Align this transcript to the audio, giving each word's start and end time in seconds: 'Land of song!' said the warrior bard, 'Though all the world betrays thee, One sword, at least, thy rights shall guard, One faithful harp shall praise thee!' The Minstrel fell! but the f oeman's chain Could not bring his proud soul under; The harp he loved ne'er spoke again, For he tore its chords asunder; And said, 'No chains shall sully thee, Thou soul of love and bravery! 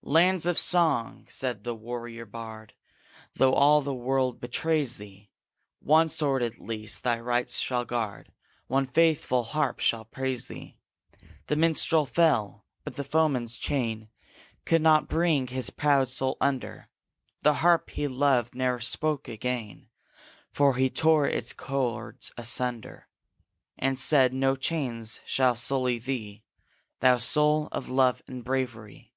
'Land 0.00 0.46
of 0.46 0.56
song!' 0.56 1.26
said 1.28 1.62
the 1.62 1.74
warrior 1.74 2.24
bard, 2.24 2.72
'Though 3.34 3.52
all 3.52 3.82
the 3.82 3.92
world 3.92 4.40
betrays 4.40 4.96
thee, 4.96 5.28
One 5.80 6.08
sword, 6.08 6.42
at 6.42 6.58
least, 6.58 7.04
thy 7.04 7.20
rights 7.20 7.58
shall 7.58 7.84
guard, 7.84 8.32
One 8.66 8.86
faithful 8.86 9.42
harp 9.44 9.80
shall 9.80 10.06
praise 10.06 10.48
thee!' 10.48 10.78
The 11.48 11.56
Minstrel 11.56 12.06
fell! 12.06 12.64
but 12.82 12.96
the 12.96 13.02
f 13.04 13.10
oeman's 13.14 13.58
chain 13.58 14.08
Could 14.64 14.80
not 14.80 15.06
bring 15.06 15.48
his 15.48 15.68
proud 15.68 16.08
soul 16.08 16.38
under; 16.40 16.88
The 17.42 17.56
harp 17.60 17.90
he 17.90 18.08
loved 18.08 18.54
ne'er 18.54 18.80
spoke 18.80 19.28
again, 19.28 19.90
For 20.50 20.76
he 20.76 20.88
tore 20.88 21.28
its 21.28 21.52
chords 21.52 22.32
asunder; 22.38 23.06
And 23.76 24.00
said, 24.00 24.32
'No 24.32 24.56
chains 24.56 25.20
shall 25.26 25.54
sully 25.54 25.98
thee, 25.98 26.42
Thou 27.00 27.18
soul 27.18 27.68
of 27.70 27.90
love 27.90 28.22
and 28.26 28.42
bravery! 28.42 29.12